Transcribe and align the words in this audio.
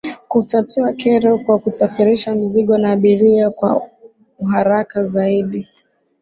Kutatua 0.27 0.93
kero 0.93 1.37
kwa 1.37 1.59
kusafirisha 1.59 2.35
mizigo 2.35 2.77
na 2.77 2.91
abiria 2.91 3.49
kwa 3.49 3.89
uharaka 4.39 5.03
zaidi 5.03 5.67